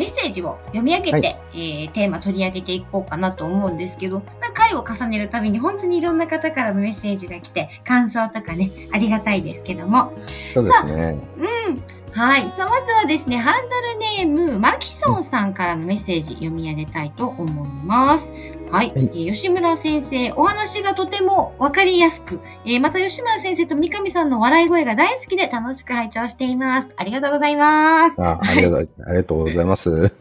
[0.00, 1.24] メッセージを読み上げて、はい、
[1.54, 4.22] えー、テーマ取り上げていこうかなと思うんですけど、
[4.60, 10.12] 回を重ねるたびに本当にいろんな方からのメッセージが来て、感想とかね、ありがたいですけども。
[10.54, 11.18] そうですね。
[11.38, 11.82] うん。
[12.12, 12.42] はい。
[12.56, 18.32] さあ、まずはですね、ハンドルネーム、マキソンさんからのメッセージ読み上げたいと思います。
[18.70, 18.92] はい。
[18.92, 26.94] はい、えー、吉村先生、お話がとてもわかりやすく、えー、また吉村先生と三上さんの笑い声が大好きで楽しく拝聴しています。
[26.96, 28.22] ありがとうございます。
[28.22, 29.90] あありがとう、はい、ありがとうございます。
[29.90, 30.14] さ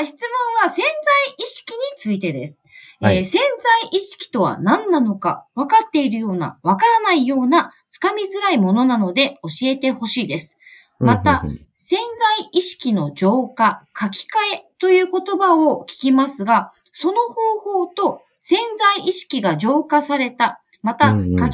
[0.00, 2.56] あ、質問は潜在意識についてです。
[3.00, 3.40] はい、えー、潜
[3.82, 10.56] 在意識とは何なのか、分かっているような、分からないような、つかみづらいものなので教えてほしいです。
[10.98, 11.44] また、
[11.74, 18.58] 潜在意識の浄化、書き換えという言葉を聞きますが、その方法と潜
[18.98, 21.48] 在意識が浄化された、また書き換え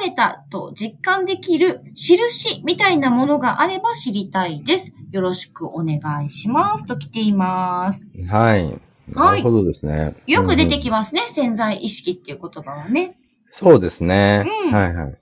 [0.00, 4.94] られたと実感できる印みたいなものがあれば知りたいです。
[5.10, 6.86] よろしくお願いします。
[6.86, 8.08] と来ています。
[8.28, 8.80] はい。
[9.12, 10.14] なるほどですね。
[10.28, 13.16] よく出てきますね、うん、潜在意識っていう言葉はね。
[13.50, 14.44] そうですね。
[14.66, 15.14] うん、はいはい。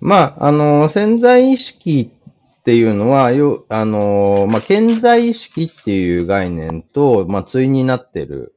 [0.00, 2.10] まあ、あの、潜在意識
[2.58, 8.53] っていうのは、よ、あの、まあ、潜在意識っていう概念と、まあ、対になってる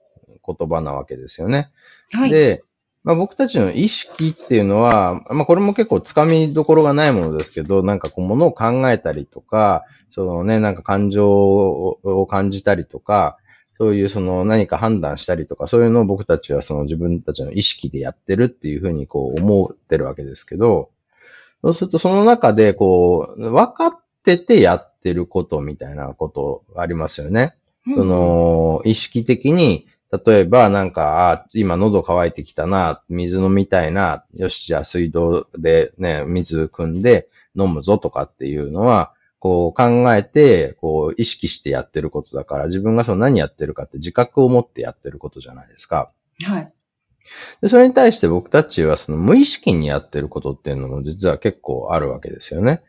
[0.47, 1.69] 言葉なわけですよね。
[2.11, 2.29] はい。
[2.29, 2.63] で、
[3.03, 13.37] まあ、僕たちの意識っていうのは、まあ、これも結構つかみどころがないものですけど、なんかこう、ものを考えたりとか、そのね、なんか感情を感じたりとか、
[13.77, 20.89] そういうその何か判断したりとか、そういうのを僕たちはその自分たちの意識でやってるっていうふうにこう思ってるわけですけど、
[21.61, 27.55] そうするとその中でこう、分かっててやってることみたいなことありますよね。
[27.85, 46.11] うん、その、意識的に、例えばなんか、あ今喉乾いてきたな、水飲みたいな、よし、じゃあ水道でね、水汲んで飲むぞとかっていうのは、こう考えて、こう意識してやってることだから、自分がその何やってるかって自覚を持ってやってることじゃないですか。
[46.43, 46.73] はい。
[47.61, 52.81] で、それに対して僕たちはその無意識にやってることっていうのも実は結構あるわけですよね。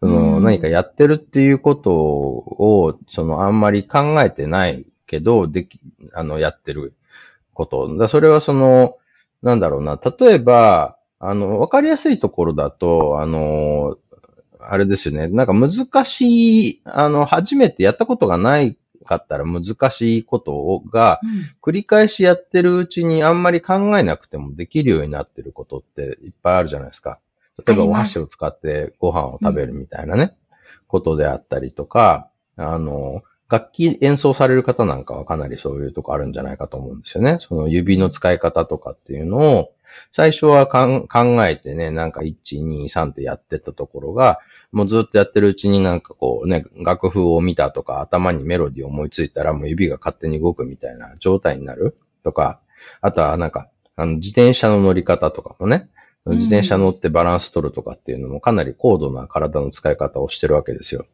[0.00, 5.80] その何かやってるっていうことを、そのあんまり考えてないけど、でき、
[6.12, 6.94] あの、やってる
[7.54, 7.96] こと。
[7.96, 8.96] だそれはその、
[9.42, 13.96] なんだろうな、例えば、あの、わかりやすいところだと、あの、
[14.60, 15.28] あれですよね。
[15.28, 21.20] なんか難しい、あの、初めてやったことがないかったら難しいことが、
[21.62, 27.18] 繰り返しやってるうちにあんまり考えなくてもできるようになってることっていっぱいあるじゃないですか。
[27.66, 37.38] 例えばお箸を使ってご飯を食べるみたいなね、うん、ことであったりとか、あの、楽器演奏される方なんかはかなりそういうとこあるんじゃないかと思うんですよね。
[37.40, 39.72] その指の使い方とかっていうのを、
[40.12, 44.40] 最初は考えてね、なんか1、2、3ってやってたところが、
[44.72, 52.60] もうずっとやってるうちになんかこうね、楽譜を見たとか、頭にメロディーを思いついたらもう指が勝手に動くみたいな状態になるとか、
[53.00, 55.88] あとはなんか、あの、自転車の乗り方とかもね、
[56.26, 61.06] 自転車乗ってバランス取るとかっていうのもかなり高度な体の使い方をしてるわけですよ。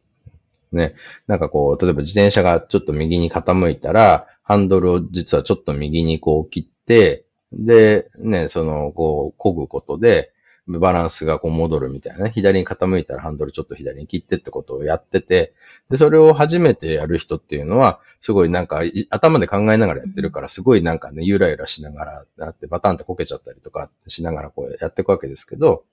[0.75, 0.95] ね。
[1.27, 10.33] なんかこう、例えば自転車がちょっと右に傾いたら、ハンドルを実はちょっと右にこう切って、で、ね、その、こう、漕ぐことで、
[10.67, 12.31] バランスがこう戻るみたいなね。
[12.33, 15.53] 左に傾いたらハンドルちょっと左に切ってってことをやってて、
[15.89, 25.83] で、それを初めてやる人っていうのは、すごいなんか、頭で考えながらやってるから、すごいなんかね、ゆらゆらしながら、やってバタンってこけちゃったりとかしながらこうやっていくわけですけど、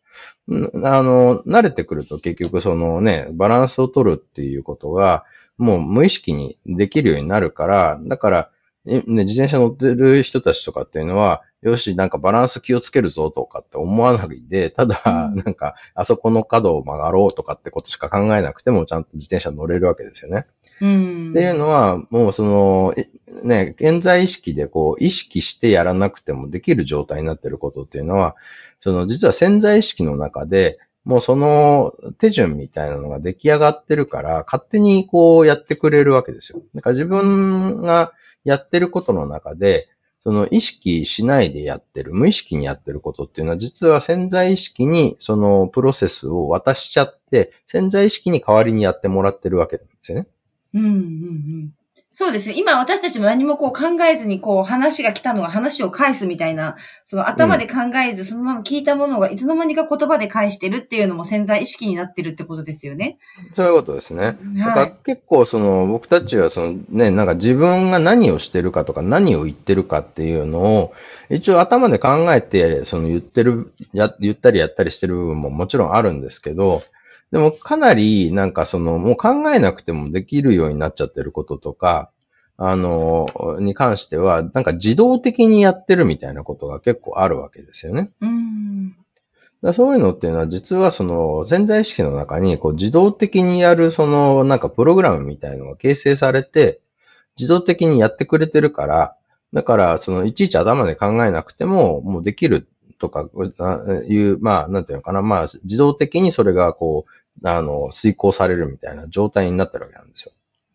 [0.48, 5.24] あの、慣れてくると結局そのね、バランスを取るっていうことが、
[5.58, 8.50] もう無意識にできるようになるから、だから、
[8.84, 15.02] ね、自転車乗ってる人たちとかっていうのは、よし、なんかバランス気をつけるぞとかって思わないで、ただ、
[15.34, 20.46] なんか、あそこの角を曲がろうとかってことしか考えなくても、ちゃんと自転車乗れるわけですよね。
[20.80, 22.94] うん、っていうのは、もうその、
[23.42, 28.36] ね、現在意識でこう、意識してやらなくてもできる状態になってることっていうのは、
[28.82, 36.62] その、実は潜在意識の中で、もうその手順みたいなのが出来上がってるから、勝手にこうやってくれるわけですよ。
[36.74, 38.12] だから自分が
[38.44, 39.88] やってることの中で、
[40.22, 50.26] その意識しないでやってる、無意識にやってることっていうのは、実は潜在意識にそのプロセスを渡しちゃって、潜在意識に代わりにやってもらってるわけなんですよね。
[50.74, 51.74] うんうんうん。
[52.12, 52.56] そうですね。
[52.56, 63.18] 今私たちも何もこう考えずにこう話が来たのが話を返すみたいな、その頭で考えずそのまま聞いたものがいつの間にか言葉で返してるっていうのも潜在意識になってるってことですよね。
[63.54, 64.36] そういうことですね。
[64.58, 64.96] だからはい。
[65.04, 70.92] 結構その僕たちはそのね、なんか自分が何をしてるかとか何を言ってるかっていうのを
[71.30, 76.82] 一応頭で考えてその言ってる、や、言ったりやったりしてる部分ももちろんあるんですけど、
[77.32, 82.10] でもかなりなんかそのもう考えなくてもできるようになっちゃってることとか、
[82.56, 83.26] あの、
[83.60, 88.10] に関してはなんか自動的にやってるみたいなことが結構あるわけですよね。
[88.20, 88.96] うん。
[89.62, 96.80] だそういうのっていうのは実はその潜在意識の中にこう自動的にやるそのなんかプログラムみたいのが形成されて
[97.38, 99.16] 自動的にやってくれてるから、
[99.52, 102.68] だからそのいちいち頭で考えなくてももうできる
[102.98, 103.28] とか
[103.58, 107.10] あいう、まあなんていうのかな、まあ自動的にそれがこう、
[107.44, 110.32] あの、遂行されるみたいな状態になってるわけなんですよ。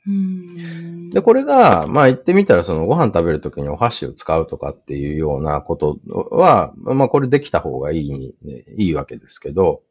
[0.07, 1.09] うん。
[1.09, 5.99] で、これが、まあ言ってみたら、そのご飯食べるときにお箸を使うとかっていうようなこと
[6.31, 8.35] は、まあこれできた方がいい、
[8.77, 9.81] いいわけですけど、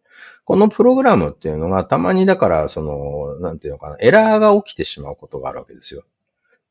[0.44, 6.04] このプログラムっていうのがたまにだから、その、なんていうのかな、エラーが起きてしまうことがあるわけですよ。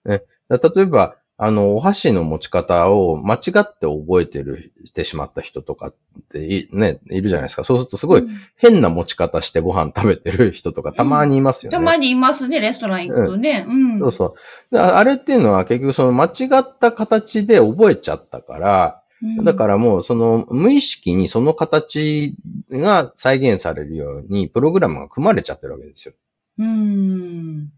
[0.06, 5.96] ね、例えば、あの、お箸の持ち方を間違って覚えてる、してしまった人とかっ
[6.32, 7.64] てい、ね、いるじゃないですか。
[7.64, 11.78] そうするとすごい変な持ち方してご飯食べてる人とかたまにいますよね。
[11.78, 13.66] たまにいますね、レストラン行くとね。
[13.68, 14.00] うん。
[14.00, 14.26] そうそ
[14.72, 14.76] う。
[14.76, 22.36] であれっていうのは結局その間違った形で覚えちゃったから、うんだからもうその無意識にその形
[22.70, 26.14] が再現されるようにプログラムが組まれちゃってるわけですよ。
[26.60, 27.72] うん。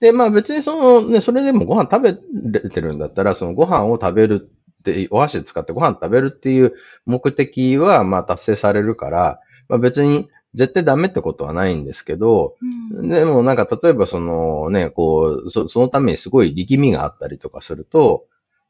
[0.00, 2.18] で、まあ別にそのね、それでもご飯食べ
[2.60, 4.48] れてるんだったら、そのご飯を食べる
[4.80, 6.74] って、お箸使ってご飯食べるっていう
[7.06, 12.56] 目的はまあ達成されるから、まあ別に絶対ダメってことはないんですけど、
[12.96, 13.08] うん。
[13.08, 18.24] でもなんか例えばそのね、こう、そそのためにすごい力みがあったりとかすると、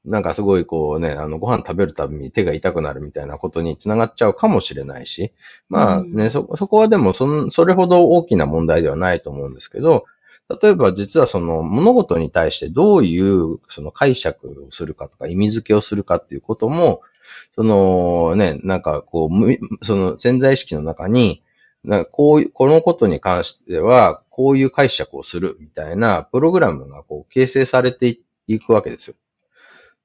[0.05, 5.33] なんかすごいこうね、あのご飯食べるたびに手が痛くなるみたいなことにつながっちゃうかもしれないし、
[5.69, 6.31] まあね、うん。
[6.31, 10.05] そ、そこはでもそん、それほど大きな問題ではないと思うんですけど、
[10.49, 17.03] 例えば実はその物事に対してどういうその解釈をするかとか意味付けをするかっていうことも、
[17.55, 21.43] そのね、なんかこう、その潜在意識の中に、
[21.85, 29.15] なこういう、このことに関しては、こういう解釈をするみたいなプログラムがこう形成されていくわけですよ。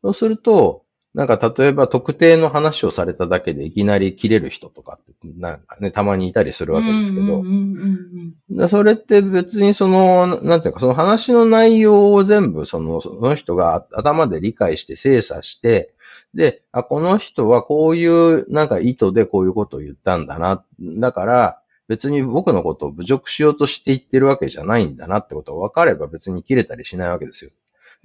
[0.01, 0.82] そうすると、
[1.13, 15.93] なんか例えば特定の話をされただけでいきなり切れる人とかって、なんかね、たまにいたりするわけですけど、それって別にその、なんていうか、その話の内容を全部その、その人が頭で理解して精査して、
[16.33, 20.65] で、あ、この人はこういうなんか意図でこういうことを言ったんだな。
[20.79, 27.51] だから、別に僕のことを侮辱しようとして言ってるわけじゃないんだなってことが分かれば別に切れたりしないわけですよ。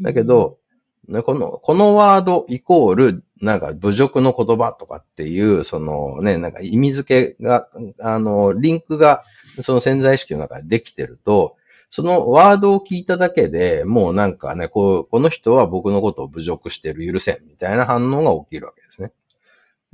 [0.00, 0.04] うん。
[0.04, 0.67] だけど、ね、
[1.24, 7.68] この、このワードイコール、なんか侮辱の言葉とかっていう、そのね、なんか意味付けが、
[8.00, 9.24] あの、リンクが、
[9.62, 11.56] その潜在意識の中でできてると、
[11.90, 19.12] そのワードを聞いただけでもうなんかね、こう、この人は僕のことを侮辱してる、許せん、みたいな反応が起きるわけですね。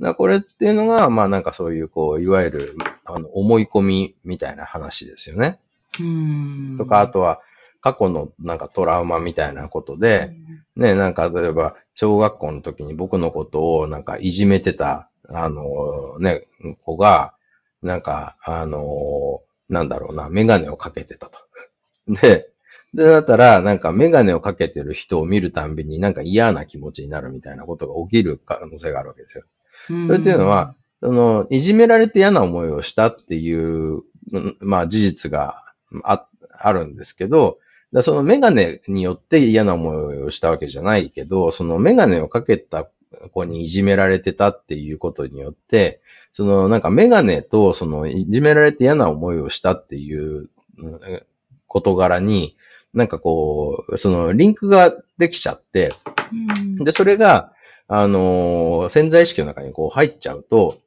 [0.01, 5.59] だこれっていうのが、まあなんかそういう、こう、いわゆる、あの、思い込みみたいな話ですよね。
[6.01, 6.75] うん。
[6.77, 7.39] とか、あとは、
[7.85, 10.33] 過去のなんかトラウマみたいなことで、
[10.75, 16.47] ね、なんか例えば、小学校の時に僕のことをなんかいじめてた、あのね、
[16.83, 17.35] 子が、
[17.83, 21.37] なんか、あのなんだろうな、メガネをかけてたと。
[22.09, 22.49] で、
[22.95, 29.43] で、だったら、なんかメガネをかけてる人を見るたんびになんか嫌な気持ちになるみたいなことが起きる可能性があるわけですよ。
[29.91, 30.73] うんそれっていうのは、
[31.03, 34.01] その、いじめられて嫌な思いをしたっていう、
[34.33, 35.63] うんまあ事実が
[36.03, 37.59] ああるんですけど、
[37.95, 42.89] だそのメガネによって嫌な思いをしたわけじゃないけど、そのメガネをかけた
[43.31, 46.01] 子にいじめられてたっていうことによって、
[46.33, 51.23] そのなんかメガネとそのいじめられて嫌な思いをしたっていううん
[51.69, 52.57] 事柄に、
[52.93, 55.93] なんかこう、そのリンクができちゃって、
[56.33, 56.83] うん。
[56.83, 57.53] で、それが、
[57.87, 60.79] あのー潜在意識の中にこう入っちゃうと、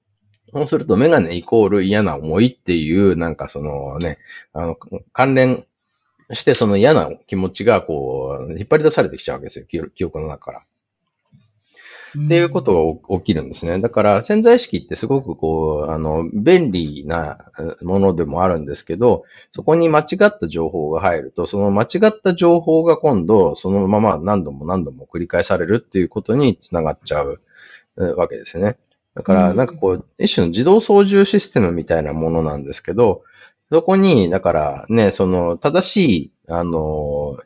[0.52, 4.18] そうするとメガネイコール嫌な思いっていう、なんかそのね、
[4.52, 4.76] あの、
[5.12, 5.64] 関連
[6.32, 10.62] してその嫌な気持ちがこう、引っ張り出されてきちゃうわけですよ、記記憶の中から。
[12.24, 13.80] っていうことが起きるんですね。
[13.80, 27.40] だから潜在意識ってすごくこう、あの、便利なえものでもあるんですけど、そこに間違った情報が入ると、その間違った情報が今度、そのまま何度も何度も繰り返されるっていうことにつながっちゃう
[28.00, 28.78] えわけですよね。
[29.14, 33.22] だから、うんなんかこう、一種の自動操縦システムみたいなものなんですけど、
[33.70, 37.38] そこに、だからね、その、正しい、あの、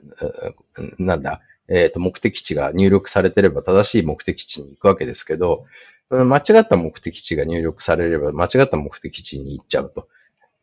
[0.99, 5.65] なんだ、えっ、ー、と、目的地が入力されてれば正しい目的地に行くわけですけど、
[6.11, 10.09] 間違った目的地が入力されれば間違った目的地に行っちゃうと。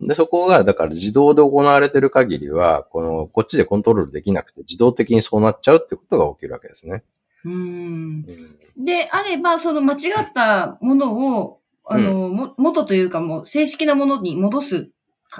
[0.01, 7.03] で、そこが、だから自動で行われてる限りは、この、こっちでコントロールできなくて自動的にそうなっちゃうってことが起きるわけですね。
[7.43, 8.23] うん。
[8.77, 14.89] で、あれば、その間違ったものを、あの、うん、元というかもう正式なものに戻す、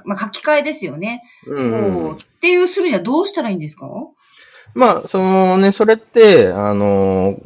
[0.06, 1.24] まあ、書き換えですよね。
[1.48, 3.88] うん、っていうするにはどうしたらいいんですか？
[4.76, 7.40] まあ、そのね、それって、あの、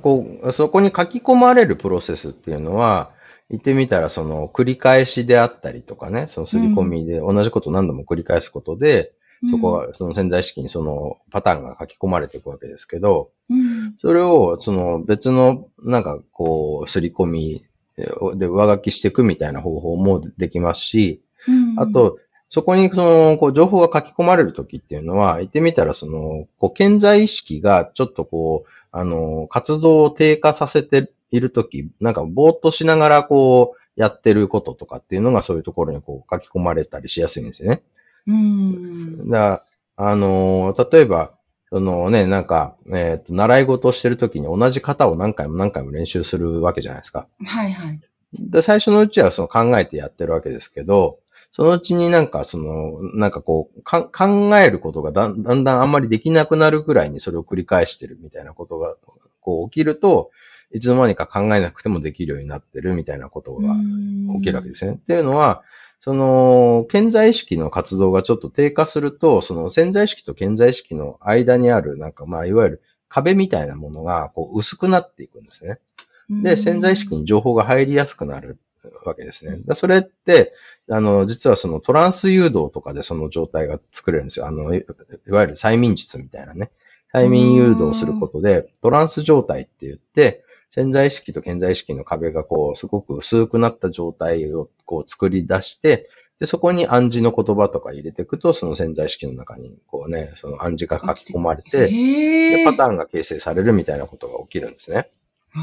[0.00, 3.10] こう、そこに書き込まれるプロセスっていうのは、
[3.50, 17.64] 言ってみたら、その、繰り返しであったりとかね、その刷り込みで同じことを何度も繰り返すことで、うん、そこが、その潜在意識にそのパターンが書き込まれていくわけですけど、うん、それを、その別の、なんかこう、刷り込み
[17.98, 37.82] で上書きしていくみたいな方法もできますし、うん、あと、そこにその、こう、情報が書き込まれるときっていうのは、言ってみたら、その、こう、健在意識がちょっとこう、あの、活動を低下させているとき、なんか、ぼーっとしながらこう、やってることとかっていうのがそういうところにこう、書き込まれたりしやすいんですよね。
[38.28, 39.30] うん。
[39.30, 39.64] だ
[39.96, 41.32] あの、例えば、
[41.70, 47.26] そのね、なんか、えっ、ー、と、習い事をしてるときに同じ型を何回も何回も練習するわけじゃないですか。
[47.44, 48.00] はいはい。
[48.34, 51.18] で、最初のうちはその考えてやってるわけですけど、
[51.56, 58.94] そのうちになんかその、なんかこう、か考えることがだんだんあんまりできなくなるくらいにそれを繰り返してるみたいなことが、
[59.40, 60.30] こう起きると、
[60.70, 63.74] いつの間にか考えなくてもできるようになってるみたいなことが
[64.34, 64.96] 起きるわけですね。
[64.96, 65.62] っていうのは、
[66.02, 75.78] その、潜在意識の活動がちょっと低下すると、その潜在意識と潜在意識の間にある、なんかまあ、いわゆる壁みたいなものが、こう、薄くなっていくんですね。
[76.28, 78.58] で、潜在意識に情報が入りやすくなる
[79.04, 79.60] わけですね。
[79.74, 80.52] それって、
[80.90, 84.46] あの、実はそのトランス誘導とかでその状態が作れるんですよ。
[84.46, 84.84] あの、い
[85.28, 86.68] わゆる催眠術みたいなね。
[87.12, 105.10] 催眠誘導することで、トランス状態って言って、潜在意識と潜在意識の壁がこう、すごく薄くなった状態をこう作り出して、で、そこに暗示の言葉とか入れていくと、その潜在意識の中に、こうね、その暗示が書き込まれて、で、パターンが形成されるみたいなことが起きるんですね。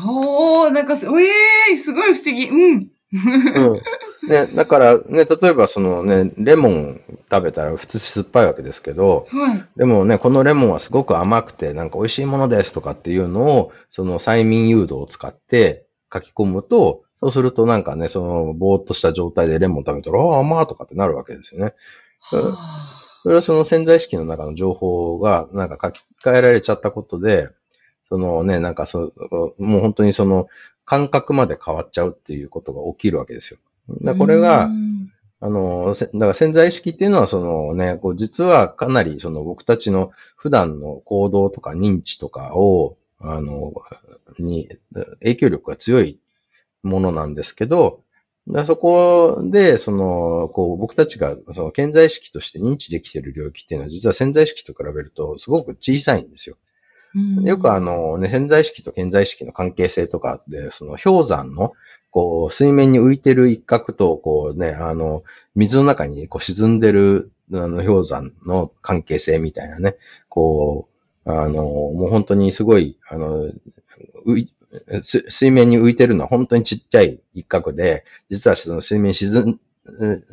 [0.08, 2.50] おー、なんかす、ええー、すごい不思議。
[2.50, 2.90] うん。
[3.14, 3.82] うん。
[4.28, 21.74] ね、だからね、例えばそのね、レモン食べたら普通酸っぱいわけですけど、はい、でもね、このレモンはすごく甘くて、なんか美味しいものですとかっていうのを、その催眠誘導を使って書き込むと、そうするとなんかね、そのぼーっとした状態でレモン食べたら、ああ、甘とかってなるわけですよね。
[22.22, 27.50] はあ、それはその潜在意識の中の情報がなんか書き換えられちゃったことで、
[28.08, 29.14] そのね、なんかそう、
[29.58, 30.48] もう本当にその
[30.86, 33.60] 感覚まで変わっちゃうっていうことが起きるわけですよ。
[34.02, 34.70] だこれが、
[35.40, 43.74] あの、だから潜在意識っていうのは、そのね、こう実はかなりその僕たちの普段の行動とか認知とかを、あの、
[44.40, 44.70] に
[45.20, 46.20] 影響力が強い
[46.82, 48.04] ものなんですけど、
[48.66, 56.58] そこで、その、こう、僕たちが、その、潜在意識として認知できている領域っていうのは、実は潜在意識と比べると、すごく小さいんですよ。
[57.44, 61.74] よくあの、ね、潜在意識と潜在意識の関係性とかで、その氷山の、
[62.12, 65.24] こう、水面に浮いてる一角と、こうね、あの、
[65.56, 69.96] 水の中にこう沈んでる、あの、氷山の関係性みたいなね、
[70.30, 70.88] こ
[71.26, 73.52] う、あの、もう本当にすごい、あの、
[75.30, 79.60] 水面に浮いてるのは本当にちっちゃい一角で、実はその水面沈ん、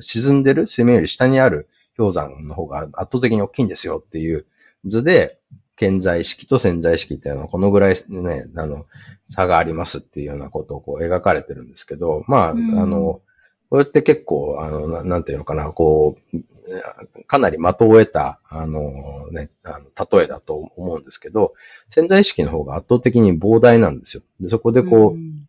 [0.00, 4.46] 沈んでる水面より下にある氷山の方が圧倒的に大きいんですよっていう
[4.87, 5.38] 図で、
[5.80, 8.84] 潜在意識と潜在意識っていうのはこのぐらいね、あの、
[9.25, 13.22] 差がありますっていうようなことをこう描かれてるんですけど、まあ、うん、あの、
[13.70, 21.54] これって結構、あのな、なんていうのかな、こう、かなり的を得た、あのね、あの例えだと思うんですけど、
[21.88, 24.22] 潜在意識の方が圧倒的に膨大なんですよ。
[24.38, 25.49] でそこでこう、うん、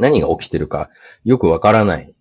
[0.00, 0.90] 何が起きてるか
[1.24, 2.12] よくわからない。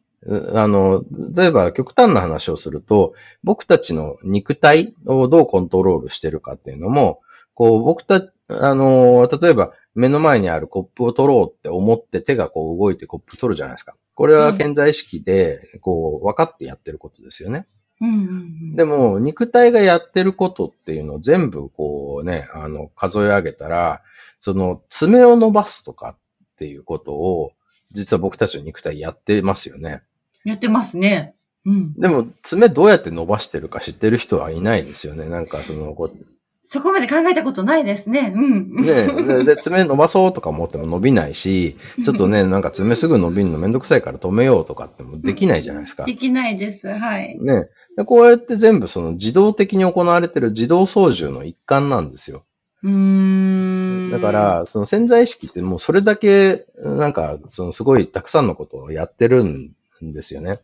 [0.54, 1.04] あの、
[1.34, 3.14] 例えば極端な話をすると、
[3.44, 7.22] 僕たちの肉体をどうコントロールしてるかっていうのも、
[7.60, 13.96] こう、僕た、あのー、例えば、目の前にあるコップを取ろうって思って手がこう動いてコップ取るじゃないですか。
[14.16, 17.68] これは潜在意識で、こう、分かってやってることですよね。
[18.00, 24.04] うんうんうん、でも、肉体がやってることっていうのを全部こうね、あの、数え上げたら、
[24.40, 26.18] その、爪を伸ばすとかっ
[26.60, 27.52] ていうことを、
[27.92, 30.02] 実は僕たちの肉体やってますよね。
[30.46, 31.36] やってますね。
[31.66, 31.94] うん。
[31.96, 35.28] でも、爪どうやって伸ばしてるか知ってる人はいないですよね。
[35.28, 38.34] なんかその、こうそこまで考えたことないですね。
[38.36, 38.76] うん。
[38.76, 38.84] ね
[39.24, 46.04] でで、爪伸ばそうとか思っても伸びないし、 ちょっとね、なんか爪すぐ伸びるのめんどくさいから止めようとかってもできないじゃないですか。
[46.04, 46.88] できないです。
[46.88, 47.38] はい。
[47.40, 47.70] ね。
[47.96, 52.44] でこうやって全部その自動的に行われてる自動操縦の一環なんですよ。
[52.84, 54.12] うーん。
[54.12, 60.60] だか、ら、その潜在意識ってもうそれだけ、なんか、そのすごいたくさんのことをやってるんですよね。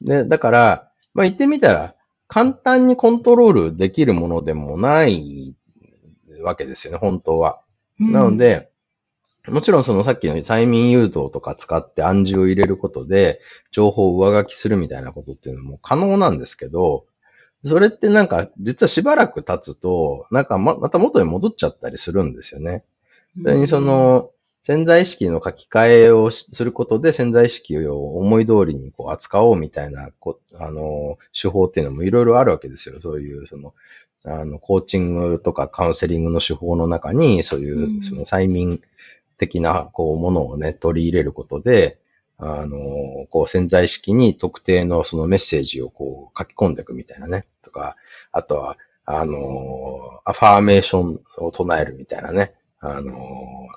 [0.00, 1.95] で、だから、まあ言ってみたら、
[2.28, 5.54] 簡単にコントロールできるものでもない
[6.42, 7.60] わけですよね、本当は。
[7.98, 8.70] なので、
[9.48, 13.40] もちろんそのさっきの催眠誘導とか使って暗示を入れることで、
[13.70, 17.06] 情報を上書きするみたいなことっていうのも可能なんですけど、
[17.64, 22.84] それってなんか、実はしばらく経つと、なんかま、また元に戻っちゃったりするんですよね。
[23.36, 24.30] うん、それにその、
[24.66, 32.98] 潜在意識の書き換えをしすることで潜在意識を思い通りにこう扱おうみたいなこ、あの、手法っていうのもいろいろあるわけですよ。
[33.00, 33.74] そういう、その、
[34.24, 38.80] あの、コーチングとかカウンセリングの手法の中に、そういうう、んその催眠
[39.38, 42.00] 的な、こう、ものをね、取り入れることで、
[42.36, 42.78] あの、
[43.30, 47.46] こう、潜在意識に特定のそのメッセージをこう、書き込んでいくみたいなね。
[47.62, 47.94] とか、
[48.32, 52.54] あとは、あの、アファーメーションを唱えるみたいなね。
[52.94, 53.12] あの、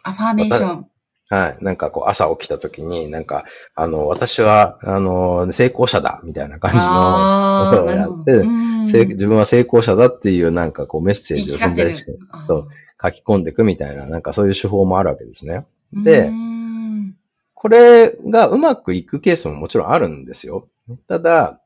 [0.04, 0.86] アファーメーション。
[1.32, 1.64] はい。
[1.64, 7.90] なんかこう朝起きた時に、なんか、あの、私は、あの、成功者だ、みたいな感じのことを。
[7.96, 12.18] やって、自分は成功者だっていうなんかこうメッセージを言い聞かせる潜在意識に。
[12.48, 12.68] そう
[13.02, 15.66] 書き込んでいくみたいな、なんかそういう手法もあるわけですね。
[15.94, 17.16] うんでうん
[17.62, 20.70] これがうまくいくケースももちろんあるんですよ。
[21.10, 21.60] ただ、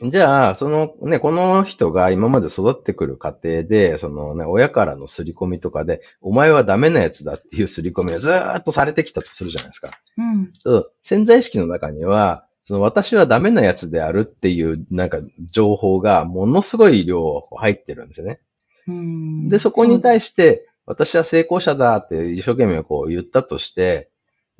[0.00, 9.90] じゃあ、そのね、この人が今まで育ってくる過程で、そのね、親からの刷り込みとかで、お前はダメなやつだっていう刷り込みがずーっとされてきたとするじゃないですか。
[10.18, 10.50] うん。
[10.54, 15.18] そう潜在意識の中には、その私はダメなやつであるっていう、なんか
[15.50, 18.40] 情報がものすごい量入ってるんですよね。
[18.88, 24.10] うんで、そこに対しして、私は成功者だって一生懸命こう言ったとして、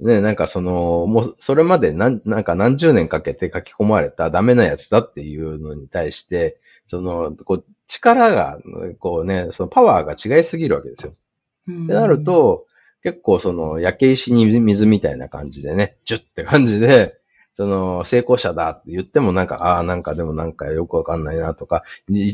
[0.03, 8.59] ね、なんかその、もうそれまで何、なんか何十年かけて書き込まれたダメなやつだっていうのに対して、その、こう、力が、
[8.99, 11.13] こうね、そのパワーが違いすぎるわけですよ。
[11.13, 12.67] ってなる、と、
[13.03, 17.17] 結構その、焼け石に水みたいな感じでね、ジュッって感じで、
[17.57, 21.85] その、成功者だって言ってもなんか、ああ、なんかでもなんかよくわかんないなとか、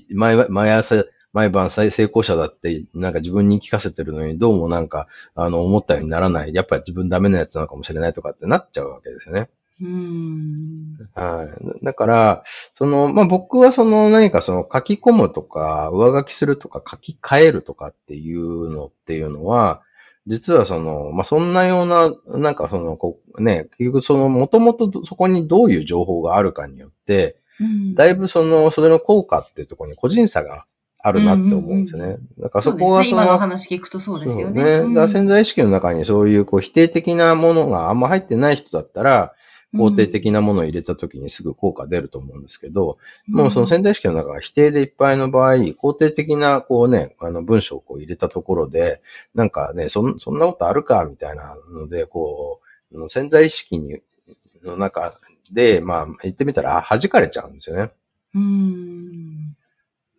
[0.09, 6.55] 毎朝、毎晩再成功者だって、なんか自分に聞かせてるのに、どうもなんか、あの、思ったようにならない。
[6.55, 9.51] やっぱり自分ダメなやつなのかもしれないとかってなっちゃうわけですよね。
[9.81, 10.97] うん。
[11.14, 11.47] は
[11.81, 11.85] い。
[11.85, 19.83] だから、その、まあ、僕はその何かその書き込むとか、上書きするとか書き換えるとかっていうのっていうのは、
[20.27, 30.67] 実はその、まあ、そんなような、なんかその、こう、ね、結局その、もともとそこにどういう情報があるかによって、うんだいぶその、それの効果っていうところに個人差が
[31.01, 32.19] あるなって思うんですよね。
[32.39, 34.63] だからそこはその、今の話聞くとそうですよね。
[34.63, 39.33] そうだうんから潜在意識の中にそういうこう否定的なものがあんま入ってない人だったら、
[39.75, 49.03] 肯定的なものを入れた時にすぐ効果出ると思うんですけど、もうその潜在意識の中が否定でいっぱいの場合、肯定的なこうね、あの文章をこう入れたところで、
[49.35, 52.61] なんかね、そんそんなことあるかみたいなので、こ
[52.93, 54.01] う、潜在意識に
[54.65, 55.13] の中
[55.53, 57.91] で、まあ言ってみたらあ弾かれちゃうんですよね。
[58.35, 59.57] うん。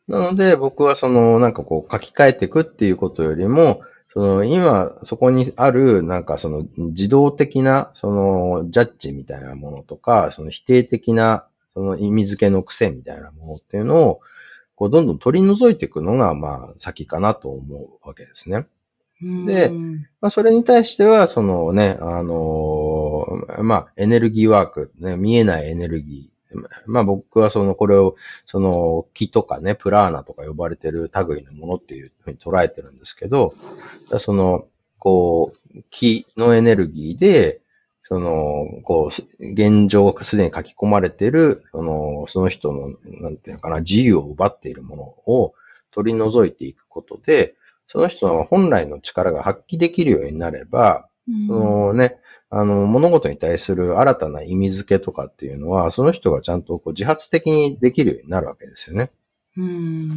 [0.09, 11.45] なので、僕はその、なんかこう書き換えていくっていうことよりも、その、今、そこにある、なんかその、自動的な、その、ジャッジみたいなものとか、その否定的な、
[11.75, 14.21] その意味付けの癖みたいなものっていうのを、
[14.75, 18.65] こう、どんどん取り除いていくのが、まあ、先かなと思うわけですね。
[19.21, 26.38] でうんまあ、それに対しては、そのね、あのーまあ、エネルギーワーク、ね、見えないエネルギー。
[26.85, 33.53] まあ、僕はその、これを、その、気とかね、プラーナとか呼ばれてる類のものっていうふうに捉えてるんですけど、
[34.19, 34.65] その、
[34.97, 37.61] こう、気のエネルギーで、
[38.03, 45.53] その、こう、現状すでに書き込まれてる、その、その人の、なんていうのかな、自由を奪っているものを
[45.91, 47.55] 取り除いていくことで、
[47.87, 51.08] その人の本来の力が発揮できるようになれば、
[51.47, 52.17] そのね、
[52.49, 59.11] あの、物事に対する新たな意味付けとかっていうのは、その人がちゃんとこう自発的にできるようになるわけですよね。
[59.57, 60.09] うん。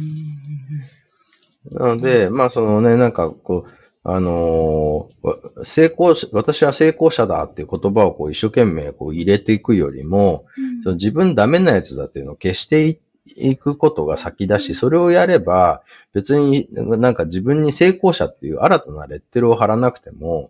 [1.71, 3.71] なので、まあそのね、なんかこう、
[4.05, 10.45] あのーわ成功し、私は成功者だっていう言葉をこう一生懸命こう入れていくよりも、
[10.83, 15.81] その自分ダメなやつだっていうのを消していいくことが先だし、それをやれば、
[16.13, 20.49] 別になんか自分に成功者っていう新たなレッテルを貼らなくても、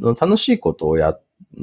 [0.00, 0.14] うん。
[0.14, 1.18] 楽しいことをや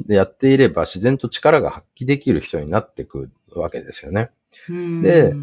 [0.08, 4.30] やっていれば自然と力が発揮できる人になっていくわけですよね。
[4.68, 5.02] うん。
[5.02, 5.34] で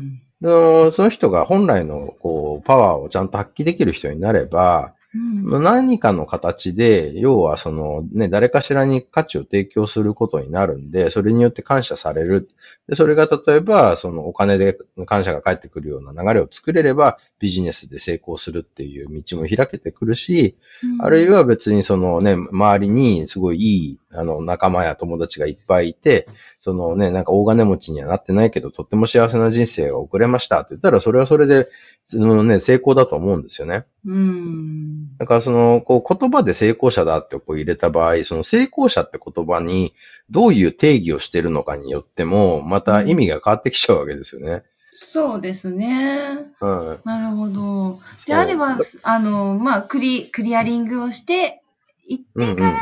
[0.42, 12.50] でその人が本来のこうパワーをちゃんと発揮できる人になれば、うん、何かの形で、要はそのね、誰かしらに価値を提供することになるんで、それによって感謝される。
[12.88, 26.28] で、それが例えば、そのお金で感謝が返ってくるような流れを作れれば、ビジネスで成功するっていう道も開けてくるし、うん、あるいは別にそのね、周りにすごいいい、あの、仲間や友達がいっぱいいて、
[26.62, 31.70] そのね、なんか大金持ちにはなってないけど、とっても幸せな人生を送れましたって言ったら、それはそれで、そ
[32.14, 33.86] のね、成功だと思うんですよね。
[34.06, 35.18] うん。
[35.18, 39.94] だからその、こう言葉で成功者だってこう入れた場合、その成功者って言葉に
[40.30, 44.64] どういう定義をしてるのかによっても、また意味が変わってきちゃうわけですよね。
[44.94, 46.30] そうですね。
[46.60, 47.08] はい。
[47.08, 48.00] なるほど。
[48.26, 51.62] であれば、あの、まあ、クリ、クリアリングをして、
[52.08, 52.82] 行ってからの、うんう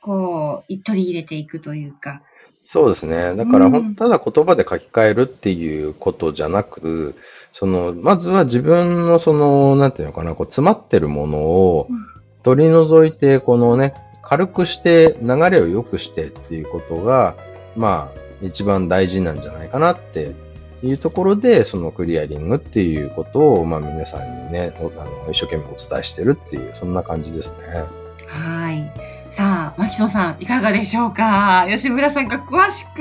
[0.00, 2.22] こう、取り入れていくというか。
[2.64, 3.34] そうですね。
[3.34, 7.14] だから、うん、ただ言葉で書き換えるっていうことじゃなく、
[7.58, 11.88] その、まずは自分のその、なんていうのかな、こう、詰まってるものを
[12.44, 17.34] 取り除いて、このね、軽くして流れを良くしてっていうことが、
[17.76, 20.36] まあ、一番大事なんじゃないかなって
[20.84, 27.82] いうところで、そのクリアリングっていうことを、まあ皆さんにね、あの一生懸命お伝えしてるっていう、そんな感じですね。
[28.28, 28.92] はい。
[29.38, 31.64] さあ、牧野さん、いかがでしょうか？
[31.70, 33.00] 吉村さんが詳しく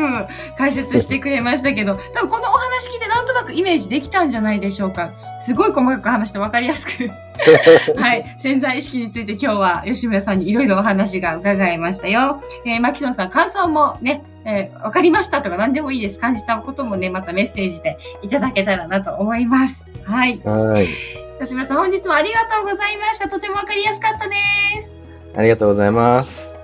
[0.56, 5.10] 解説してくれましたけど、多分このお話聞いてなんとなくイメージできたんじゃないでしょうか？
[5.40, 7.10] すごい細かく話して分かりやすく
[8.00, 8.36] はい。
[8.38, 12.40] 潜在意識について今日は吉村さんにいろいろお話が伺いましたよ。
[12.66, 16.20] えー、牧野さん、感想もね、えー、分かりましたとか何でもいいです。
[16.20, 19.88] 感じたこともね、またメッセージでいただけたらなと思います。
[20.04, 20.40] はい。
[20.46, 20.88] はい。
[21.42, 23.28] 吉村さん、本日もありがとうございました。
[23.28, 24.36] とても分かりやすかったで
[24.84, 24.97] す。
[25.36, 26.57] ありがとうございます。